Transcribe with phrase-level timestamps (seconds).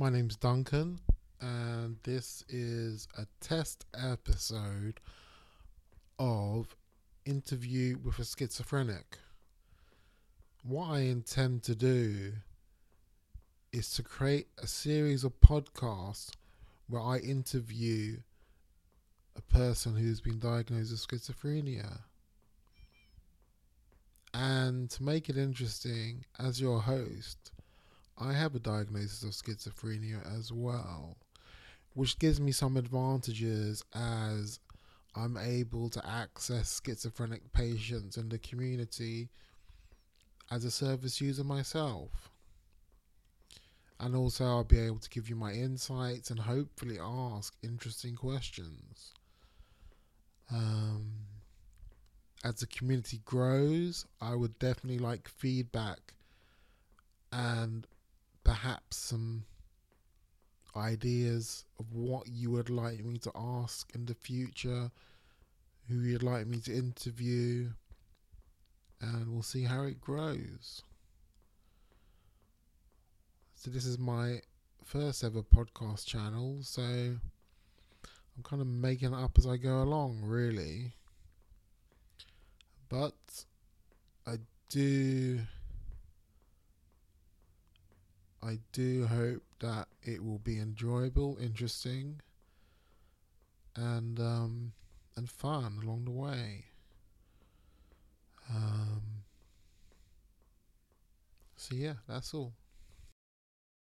[0.00, 0.98] My name's Duncan,
[1.42, 4.98] and this is a test episode
[6.18, 6.74] of
[7.26, 9.18] Interview with a Schizophrenic.
[10.62, 12.32] What I intend to do
[13.74, 16.30] is to create a series of podcasts
[16.88, 18.20] where I interview
[19.36, 21.98] a person who's been diagnosed with schizophrenia.
[24.32, 27.52] And to make it interesting, as your host,
[28.20, 31.16] I have a diagnosis of schizophrenia as well,
[31.94, 34.60] which gives me some advantages as
[35.16, 39.30] I'm able to access schizophrenic patients in the community
[40.50, 42.30] as a service user myself.
[43.98, 49.14] And also, I'll be able to give you my insights and hopefully ask interesting questions.
[50.52, 51.12] Um,
[52.44, 56.14] as the community grows, I would definitely like feedback
[57.32, 57.86] and
[58.50, 59.44] perhaps some
[60.74, 64.90] ideas of what you would like me to ask in the future,
[65.88, 67.68] who you'd like me to interview,
[69.00, 70.82] and we'll see how it grows.
[73.54, 74.40] So, this is my
[74.84, 80.22] first ever podcast channel, so I'm kind of making it up as I go along,
[80.24, 80.94] really.
[82.88, 83.44] But
[84.26, 84.38] I
[84.70, 85.38] do
[88.42, 92.20] I do hope that it will be enjoyable, interesting,
[93.76, 94.72] and um,
[95.16, 96.64] and fun along the way.
[98.48, 99.02] Um,
[101.56, 102.52] so yeah, that's all.